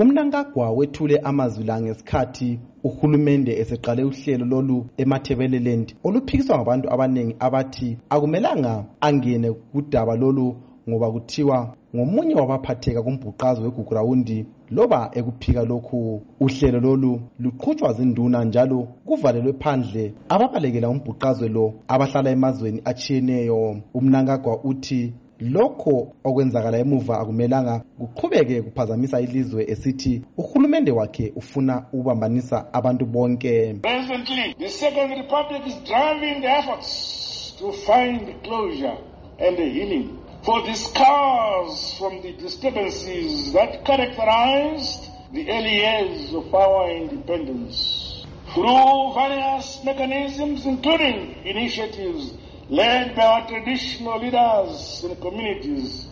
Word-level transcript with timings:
umnankagwa 0.00 0.70
wethule 0.70 1.18
amazwi 1.18 1.64
la 1.64 1.80
ngesikhathi 1.80 2.58
uhulumende 2.84 3.52
eseqale 3.60 4.04
uhlelo 4.04 4.44
lolu 4.52 4.86
emathebeleland 5.02 5.86
oluphikiswa 6.06 6.56
ngabantu 6.56 6.86
abaningi 6.94 7.36
abathi 7.46 7.88
akumelanga 8.10 8.84
angene 9.00 9.48
kudaba 9.52 10.14
lolu 10.16 10.46
ngoba 10.88 11.10
kuthiwa 11.14 11.58
ngomunye 11.94 12.34
wabaphatheka 12.34 13.02
kumbhuqazo 13.02 13.62
wegugurawundi 13.62 14.38
loba 14.70 15.10
ekuphika 15.18 15.62
lokhu 15.64 16.22
uhlelo 16.40 16.80
lolu 16.80 17.20
luqhutshwa 17.42 17.92
zinduna 17.92 18.44
njalo 18.44 18.88
kuvalelwe 19.06 19.52
phandle 19.52 20.04
ababalekela 20.28 20.88
umbhuqazwe 20.88 21.48
lo 21.48 21.74
abahlala 21.88 22.30
emazweni 22.30 22.82
atshiyeneyo. 22.84 23.80
Umnankagwa 23.94 24.54
uthi 24.64 25.12
lokho 25.40 26.12
okwenzakala 26.24 26.78
emuva 26.78 27.20
akumelanga 27.20 27.82
kuqhubeke 27.98 28.62
kuphazamisa 28.62 29.20
ilizwe 29.20 29.64
esithi 29.70 30.22
uhulumende 30.38 30.90
wakhe 30.92 31.32
ufuna 31.36 31.86
ukubambanisa 31.92 32.72
abantu 32.72 33.04
bonke. 33.06 33.74
Presently, 33.82 34.54
the 34.58 34.68
second 34.68 35.10
republic 35.10 35.66
is 35.66 35.74
driving 35.84 36.40
the 36.40 36.48
efforts 36.48 37.54
to 37.58 37.72
find 37.72 38.42
closure 38.42 38.98
and 39.38 39.58
healing 39.58 40.18
for 40.42 40.62
the 40.62 40.74
scars 40.74 41.94
from 41.98 42.22
the 42.22 42.32
disturbances 42.32 43.52
that 43.52 43.84
characterized 43.84 45.10
the 45.32 45.50
early 45.50 45.76
years 45.76 46.32
of 46.34 46.54
our 46.54 46.90
independence. 46.90 48.24
Through 48.54 49.12
various 49.14 49.84
mechanisms 49.84 50.64
including 50.64 51.34
initiatives 51.44 52.32
led 52.68 53.14
by 53.14 53.22
our 53.22 53.46
traditional 53.46 54.18
leaders 54.18 55.04
and 55.04 55.20
communities, 55.20 56.08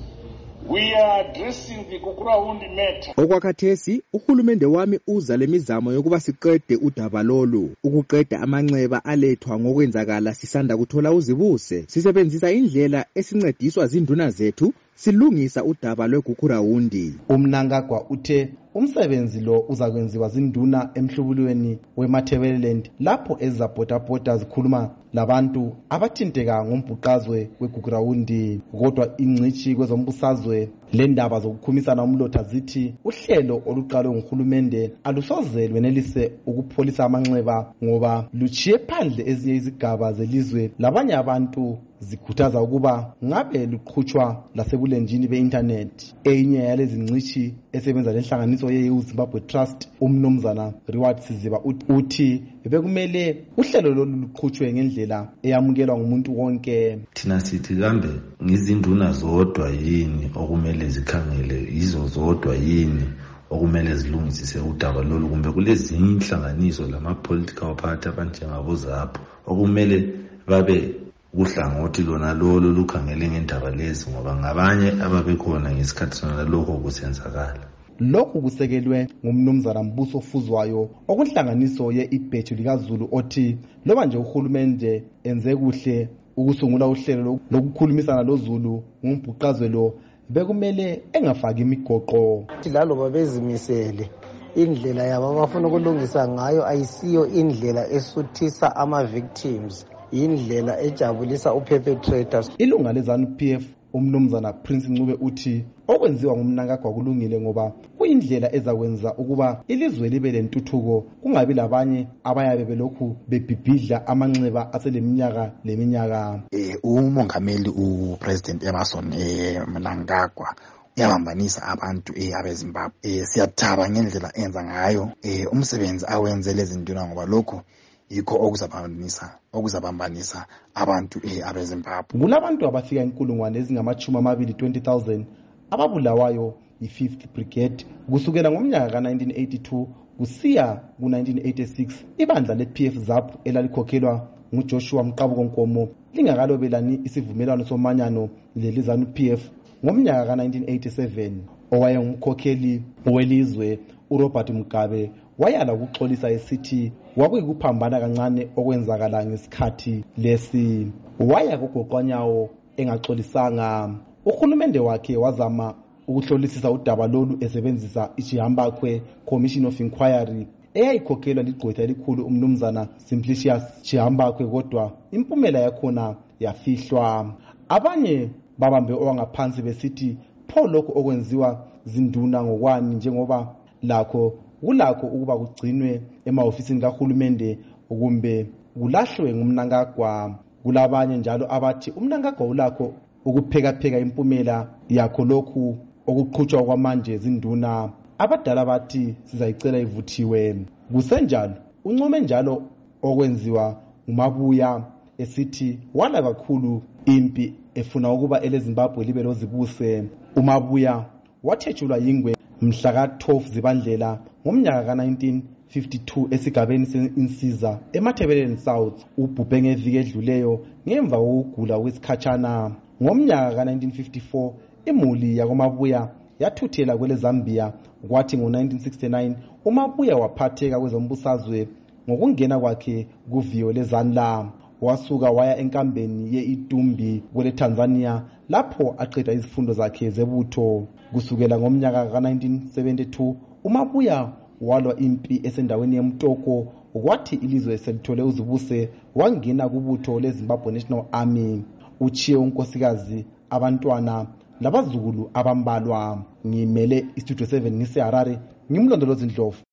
we 0.69 0.95
are 0.95 1.25
addressing 1.25 1.85
the 1.91 1.99
Kukurawundi 1.99 2.69
matter. 2.77 3.13
okwakhathesi 3.17 4.03
uhulumende 4.13 4.67
wami 4.67 5.01
uza 5.07 5.37
lemizamo 5.37 5.93
yokuba 5.93 6.21
siqede 6.21 6.77
udaba 6.77 7.23
lolu. 7.23 7.71
Ukuqeda 7.85 8.41
amanxeba 8.41 9.05
alethwa 9.05 9.59
ngokwenzakala 9.59 10.35
sisanda 10.35 10.77
kuthola 10.77 11.13
uzibuse 11.13 11.85
sisebenzisa 11.89 12.53
indlela 12.53 13.07
esincediswa 13.15 13.87
zinduna 13.87 14.31
zethu 14.31 14.73
silungisa 14.95 15.65
udaba 15.65 16.07
lwegugurawundi 16.07 17.15
umnankagwa 17.29 18.11
uthe 18.11 18.53
umsebenzi 18.75 19.41
lo 19.41 19.65
uzakwenziwa 19.69 20.29
zinduna 20.29 20.91
emhlubulweni 20.95 21.79
wemathebeleland 21.97 22.91
lapho 23.01 23.37
ezizabhodabhoda 23.41 24.37
zikhuluma 24.37 24.91
labantu 25.15 25.73
abathinteka 25.95 26.65
ngombhuqazwe 26.65 27.39
wegugurawundi 27.61 28.61
kodwa 28.79 29.05
ingcitshi 29.19 29.75
kwezombusazwe 29.77 30.69
lendaba 30.95 31.41
zokukhumisana 31.41 32.03
umlotha 32.03 32.43
zithi 32.43 32.95
uhlelo 33.05 33.63
oluqalwe 33.67 34.15
nguhulumende 34.17 34.93
alusoze 35.05 35.69
lwenelise 35.69 36.31
ukupholisa 36.47 37.05
amanxeba 37.05 37.73
ngoba 37.85 38.29
luchiye 38.33 38.79
phandle 38.79 39.25
ezinye 39.31 39.57
izigaba 39.57 40.13
zelizwe. 40.13 40.71
Labanye 40.79 41.15
abantu 41.15 41.79
zikhuthaza 42.01 42.63
ukuba 42.63 43.15
ngabe 43.25 43.67
luqhutshwa 43.67 44.45
lasebulenjini 44.55 45.29
be-intanethi 45.29 46.15
eyinye 46.25 46.59
yalezi 46.59 46.99
ngcitshi 47.01 47.55
esebenza 47.73 48.13
lenhlanganiso 48.13 48.71
ye-eu 48.71 49.01
zimbabwe 49.01 49.41
trust 49.41 49.89
umnumzana 50.01 50.73
reward 50.89 51.19
siziba 51.21 51.59
ut- 51.59 51.85
uthi 51.97 52.43
bekumele 52.71 53.45
uhlelo 53.57 53.95
lolu 53.95 54.17
luqhutshwe 54.17 54.73
ngendlela 54.73 55.29
eyamukelwa 55.43 55.99
ngumuntu 55.99 56.39
wonke. 56.39 56.99
Thina 57.15 57.41
sithi 57.41 57.77
kambe 57.77 58.09
ngizinduna 58.45 59.13
zodwa 59.13 59.71
yini 59.71 60.31
okumele 60.35 60.84
zikhangele 60.89 61.69
yizo 61.73 62.09
zodwa 62.09 62.55
yini 62.57 63.07
okumele 63.51 63.95
zilungisise 63.95 64.59
udaba 64.59 65.03
lolu 65.03 65.29
kumbe 65.29 65.51
kulezinye 65.53 66.11
inhlanganiso 66.13 66.89
lama-political 66.89 67.75
party 67.75 68.09
abanjengabozapho 68.09 69.21
okumele 69.47 69.99
babe 70.47 70.95
uhlangothi 71.35 72.03
lona 72.03 72.35
lolo 72.35 72.69
lukhangele 72.73 73.29
ngendaba 73.29 73.71
lezi 73.71 74.11
ngoba 74.11 74.37
ngabanye 74.37 74.89
ababekhona 75.05 75.73
ngesikhathi 75.73 76.17
sona 76.17 76.43
lokho 76.43 76.73
kusenzakala. 76.73 77.65
Lokhu 78.01 78.43
kusekelwe 78.43 79.07
ngumnumzana 79.25 79.83
mbuso 79.83 80.19
ofuzwayo 80.19 80.91
okunhlanganiso 81.09 81.93
ye-ibheju 81.93 82.55
likazulu 82.55 83.09
othi 83.13 83.57
loba 83.87 84.07
nje 84.07 84.19
uhulumende 84.19 85.05
enze 85.25 85.57
kuhle 85.57 86.09
ukusungula 86.37 86.87
uhlelo 86.87 87.41
lokukhulumisana 87.51 88.23
lozulu 88.23 88.83
ngumbhuqazwe 89.05 89.69
lo 89.69 89.95
bekumele 90.29 91.03
engafaki 91.13 91.63
imigoqo. 91.63 92.37
Ukuthi 92.37 92.71
laloba 92.71 93.11
bezimisele 93.11 94.11
indlela 94.57 95.03
yabo 95.05 95.27
abafuna 95.31 95.69
ukulungisa 95.69 96.29
ngayo 96.29 96.67
ayisiyo 96.67 97.27
indlela 97.27 97.91
esuthisa 97.91 98.77
ama-victims 98.77 99.87
yindlela 100.13 100.81
ejabulisa 100.81 101.55
uperpetrators. 101.55 102.51
Ilunga 102.59 102.93
lezanu 102.93 103.27
p 103.37 103.53
f 103.53 103.65
umnumzana 103.93 104.53
prince 104.53 104.89
ncube 104.89 105.15
uthi 105.21 105.65
okwenziwa 105.89 106.37
ngumnankagwa 106.37 106.93
kulungile 106.93 107.41
ngoba 107.41 107.73
kuyindlela 108.05 108.55
ezakwenza 108.55 109.15
ukuba 109.15 109.65
ilizwe 109.69 110.09
libe 110.09 110.31
lentuthuko 110.31 111.01
kungabi 111.23 111.55
labanye 111.55 112.07
abayabe 112.25 112.65
belokhu 112.65 113.17
bebhibhidla 113.29 114.07
amanxeba 114.07 114.73
aseleminyaka 114.73 115.53
leminyaka. 115.65 116.43
Eh 116.53 116.77
umongameli 116.83 117.71
upresident 117.71 118.63
Emerson 118.63 119.13
eh 119.13 119.63
Mnangagwa 119.69 120.55
uyabambanisa 120.97 121.63
abantu 121.63 122.13
eh 122.17 122.37
abezimbabwe. 122.39 122.97
Eh 123.03 123.25
siyathaba 123.25 123.89
ngendlela 123.91 124.31
enza 124.37 124.65
ngayo. 124.65 125.13
Eh 125.23 125.53
umsebenzi 125.53 126.05
awenze 126.09 126.53
lezi 126.53 126.79
nduna 126.79 127.07
ngoba 127.07 127.25
lokho 127.25 127.63
yikho 128.11 128.37
okuzabambanisa 128.37 129.39
okuzabambanisa 129.53 130.47
abantu 130.75 131.21
eh 131.25 131.41
abezimbabwe. 131.49 132.21
Kulabantu 132.21 132.69
abafika 132.69 133.03
inkulungwane 133.03 133.59
ezingamachumi 133.59 134.19
amabili 134.19 134.53
20,000 134.53 135.25
ababulawayo 135.71 136.55
yi-5th 136.85 137.27
brigade. 137.35 137.85
Kusukela 138.11 138.51
ngomnyaka 138.51 138.89
ka-1982 138.93 139.87
kusiya 140.19 140.67
ku-1986 141.01 141.93
ibandla 142.19 142.55
le-pf 142.55 142.95
zap 142.99 143.27
elalikhokhelwa 143.45 144.29
ngujoshua 144.55 145.03
mqabuko 145.05 145.45
nkomo 145.45 145.89
lingakalobelani 146.15 147.01
isivumelwano 147.05 147.65
somanyano 147.65 148.29
lelizanu 148.57 149.07
pf 149.07 149.51
ngomnyaka 149.85 150.27
ka-1987 150.27 151.33
owayengumkhokheli 151.73 152.83
welizwe 153.07 153.79
urobert 154.11 154.51
mugabe 154.51 155.11
wayala 155.39 155.73
ukuxolisa 155.75 156.31
esithi 156.31 156.93
kwakuyikuphambana 157.15 158.01
kancane 158.01 158.49
okwenzakala 158.57 159.27
ngesikhathi 159.27 160.05
lesi. 160.17 160.93
Waya 161.19 161.59
kugoqwanyawo 161.59 162.51
engaxolisanga. 162.77 163.95
Uhulumende 164.25 164.79
wakhe 164.79 165.17
wazama 165.17 165.75
ukuhlolisisa 166.09 166.71
udaba 166.71 167.07
lolu 167.07 167.37
esebenzisa 167.41 168.11
ichihambakwe 168.17 169.03
commission 169.27 169.67
of 169.67 169.81
inquiry 169.81 170.47
eyayikhokhelwa 170.75 171.43
ligqwetha 171.43 171.83
elikhulu 171.83 172.27
umnumzana 172.27 172.89
simplicius 172.97 173.63
chihambakwe 173.83 174.47
kodwa 174.47 174.93
impumela 175.11 175.59
yakhona 175.59 176.15
yafihlwa. 176.41 177.35
Abanye 177.69 178.31
babambe 178.59 178.93
owangaphansi 178.93 179.63
besithi 179.63 180.17
pho 180.49 180.67
lokhu 180.67 180.99
okwenziwa 180.99 181.67
zinduna 181.85 182.45
ngokwani 182.45 182.95
njengoba 182.95 183.55
lakho 183.83 184.33
kulakho 184.61 185.07
ukuba 185.07 185.37
kugcinwe 185.39 186.01
emahofisini 186.25 186.81
kahulumende 186.81 187.59
kumbe 187.89 188.47
kulahlwe 188.79 189.35
ngumnankagwa 189.35 190.39
kulabanye 190.63 191.17
njalo 191.17 191.45
abathi 191.55 191.91
umnankagwa 191.91 192.47
ulakho 192.47 192.93
ukuphekapheka 193.25 193.99
impumela 193.99 194.69
yakho 194.89 195.25
lokhu 195.25 195.77
okuqhutshwa 196.07 196.65
kwamanje 196.65 197.19
zinduna 197.19 197.91
abadala 198.19 198.65
bathi 198.65 199.15
sizayicela 199.25 199.79
ivuthiwe. 199.79 200.57
Kusenjalo 200.93 201.55
uncome 201.85 202.21
njalo 202.21 202.63
okwenziwa 203.03 203.77
ngumabuya 204.09 204.71
esithi 205.19 205.79
wala 205.95 206.23
kakhulu 206.23 206.83
impi 207.05 207.53
efuna 207.75 208.13
ukuba 208.13 208.41
elezimbabwe 208.41 209.05
libe 209.05 209.23
lozibuse. 209.23 210.05
Umabuya 210.37 211.05
wathetshulwa 211.43 211.97
yingwe 211.99 212.37
mhla 212.63 212.93
ka-12 212.93 213.53
zibandlela 213.53 214.19
ngomnyaka 214.47 214.83
ka-1952 214.87 216.35
esigabeni 216.35 216.87
se-insiza 216.87 217.79
emathebeleni 217.93 218.57
south 218.57 219.05
ubhubhe 219.19 219.63
ngeviki 219.63 219.97
edluleyo 219.97 220.61
ngemva 220.89 221.17
kokugula 221.19 221.79
kwesikhatshana. 221.79 222.71
Ngomnyaka 223.03 223.57
ka-1954 223.57 224.53
imuli 224.85 225.37
yakomabuya 225.39 226.09
yathuthela 226.39 226.97
kwelezambia 226.97 227.73
kwathi 228.09 228.37
ngo-1969 228.39 229.35
umabuya 229.65 230.17
waphatheka 230.17 230.81
kwezombusazwe 230.81 231.69
ngokungena 232.09 232.59
kwakhe 232.61 233.07
kuviyo 233.31 233.73
lezanla 233.73 234.49
wasuka 234.81 235.31
waya 235.31 235.59
enkambeni 235.59 236.35
ye-itumbi 236.37 237.23
kwele-tanzania 237.35 238.23
lapho 238.49 238.95
aqeda 238.99 239.33
izifundo 239.33 239.73
zakhe 239.73 240.11
zebutho. 240.11 240.87
Kusukela 241.13 241.59
ngomnyaka 241.59 242.07
ka-1972 242.07 243.35
umabuya 243.65 244.33
walwa 244.61 244.97
impi 244.97 245.41
esendaweni 245.43 245.97
yemtoko 245.97 246.67
kwathi 246.93 247.37
ilizwe 247.37 247.79
selithole 247.79 248.23
uzibuse 248.23 248.89
wangena 249.15 249.69
kubutho 249.69 250.21
lezimbabwe 250.21 250.73
national 250.73 251.05
army. 251.13 251.63
Uchiye 252.01 252.37
unkosikazi 252.39 253.25
abantwana 253.51 254.27
labazukulu 254.65 255.31
abambalwa 255.35 256.01
ngimele 256.47 256.99
istudio 257.19 257.47
7 257.47 257.71
ngiseharare 257.79 258.35
ngimlondolozi 258.71 259.25
ndlovu 259.27 259.63